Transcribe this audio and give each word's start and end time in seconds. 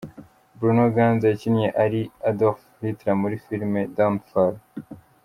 Bruno 0.57 0.83
Ganz 0.95 1.21
yakinnye 1.31 1.67
ari 1.83 2.01
Adolf 2.29 2.59
Hitler 2.79 3.15
muri 3.21 3.35
filime 3.45 3.79
Downfall. 3.97 4.55